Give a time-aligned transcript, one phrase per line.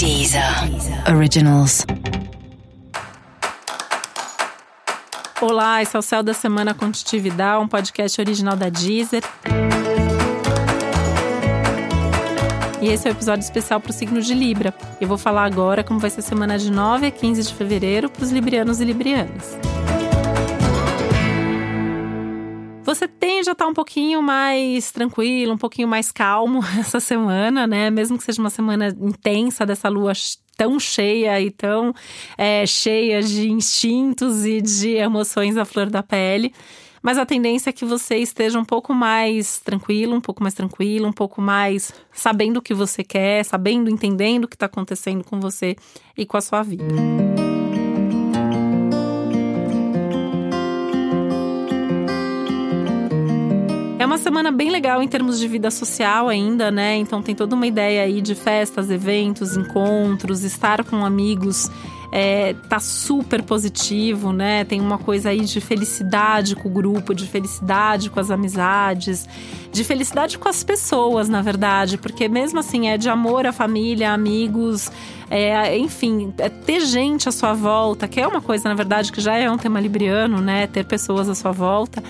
[0.00, 0.42] Deezer
[1.14, 1.84] Originals.
[5.42, 9.22] Olá, esse é o Céu da Semana Contitividade, um podcast original da Deezer.
[12.80, 14.72] E esse é o um episódio especial para o signo de Libra.
[14.98, 18.08] Eu vou falar agora como vai ser a semana de 9 a 15 de fevereiro
[18.08, 19.58] para os librianos e librianas.
[22.90, 27.88] Você tende a estar um pouquinho mais tranquilo, um pouquinho mais calmo essa semana, né?
[27.88, 30.12] Mesmo que seja uma semana intensa dessa lua
[30.56, 31.94] tão cheia e tão
[32.36, 36.52] é, cheia de instintos e de emoções à flor da pele.
[37.00, 41.06] Mas a tendência é que você esteja um pouco mais tranquilo, um pouco mais tranquilo,
[41.06, 45.38] um pouco mais sabendo o que você quer, sabendo, entendendo o que está acontecendo com
[45.38, 45.76] você
[46.18, 46.92] e com a sua vida.
[54.10, 56.96] Uma semana bem legal em termos de vida social ainda, né?
[56.96, 61.70] Então tem toda uma ideia aí de festas, eventos, encontros, estar com amigos.
[62.10, 64.64] É, tá super positivo, né?
[64.64, 69.28] Tem uma coisa aí de felicidade com o grupo, de felicidade com as amizades,
[69.70, 74.12] de felicidade com as pessoas, na verdade, porque mesmo assim é de amor à família,
[74.12, 74.90] amigos,
[75.30, 79.20] é, enfim, é ter gente à sua volta, que é uma coisa, na verdade, que
[79.20, 80.66] já é um tema libriano, né?
[80.66, 82.02] Ter pessoas à sua volta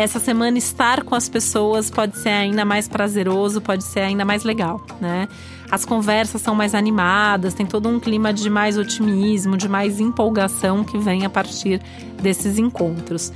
[0.00, 4.44] essa semana estar com as pessoas pode ser ainda mais prazeroso, pode ser ainda mais
[4.44, 5.28] legal, né?
[5.70, 10.82] As conversas são mais animadas, tem todo um clima de mais otimismo, de mais empolgação
[10.82, 11.82] que vem a partir
[12.20, 13.30] desses encontros.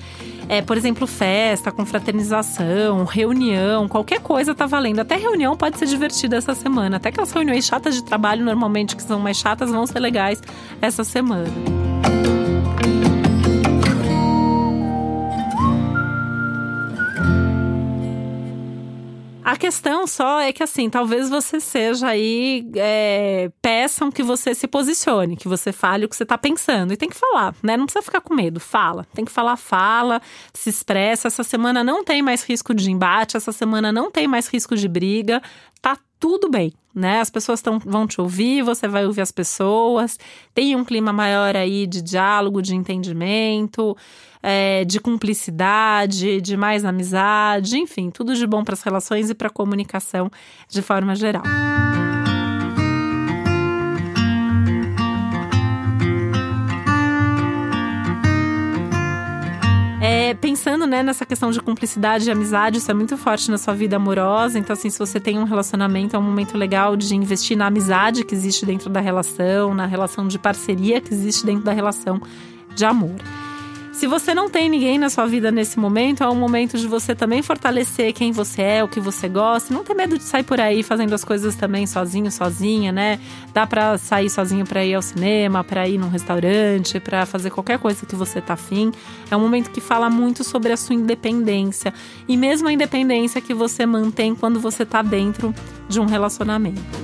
[0.48, 5.00] É, por exemplo, festa, confraternização, reunião, qualquer coisa tá valendo.
[5.00, 6.96] Até reunião pode ser divertida essa semana.
[6.96, 10.42] Até aquelas reuniões chatas de trabalho, normalmente, que são mais chatas, vão ser legais
[10.80, 11.52] essa semana.
[19.44, 22.66] A questão só é que, assim, talvez você seja aí.
[22.74, 26.94] É, peçam que você se posicione, que você fale o que você está pensando.
[26.94, 27.76] E tem que falar, né?
[27.76, 28.58] Não precisa ficar com medo.
[28.58, 29.06] Fala.
[29.14, 30.22] Tem que falar, fala,
[30.54, 31.28] se expressa.
[31.28, 34.88] Essa semana não tem mais risco de embate, essa semana não tem mais risco de
[34.88, 35.42] briga.
[35.82, 37.20] Tá tudo bem, né?
[37.20, 40.18] As pessoas tão, vão te ouvir, você vai ouvir as pessoas.
[40.54, 43.94] Tem um clima maior aí de diálogo, de entendimento
[44.46, 49.48] é, de cumplicidade, de mais amizade, enfim, tudo de bom para as relações e para
[49.48, 50.30] a comunicação
[50.68, 51.42] de forma geral.
[60.02, 63.72] É, pensando né, nessa questão de cumplicidade e amizade, isso é muito forte na sua
[63.72, 64.58] vida amorosa.
[64.58, 68.22] Então, assim, se você tem um relacionamento, é um momento legal de investir na amizade
[68.22, 72.20] que existe dentro da relação, na relação de parceria que existe dentro da relação
[72.74, 73.16] de amor.
[73.94, 77.14] Se você não tem ninguém na sua vida nesse momento, é um momento de você
[77.14, 79.72] também fortalecer quem você é, o que você gosta.
[79.72, 83.20] Não ter medo de sair por aí fazendo as coisas também sozinho, sozinha, né?
[83.54, 87.78] Dá para sair sozinho para ir ao cinema, para ir num restaurante, para fazer qualquer
[87.78, 88.90] coisa que você tá afim.
[89.30, 91.94] É um momento que fala muito sobre a sua independência
[92.26, 95.54] e mesmo a independência que você mantém quando você tá dentro
[95.88, 97.03] de um relacionamento.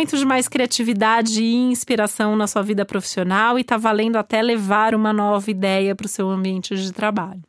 [0.00, 4.94] Momento de mais criatividade e inspiração na sua vida profissional e está valendo até levar
[4.94, 7.42] uma nova ideia para o seu ambiente de trabalho.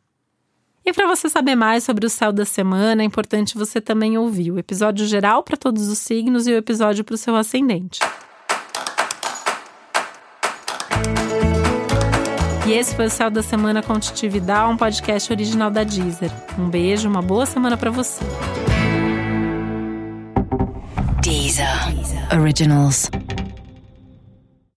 [0.84, 4.50] E para você saber mais sobre o céu da semana, é importante você também ouvir
[4.50, 8.00] o episódio geral para todos os signos e o episódio para o seu ascendente.
[12.66, 16.30] E esse foi o Céu da Semana com um podcast original da Deezer.
[16.58, 18.22] Um beijo, uma boa semana para você.
[21.52, 22.32] Deezer.
[22.32, 23.10] Originals.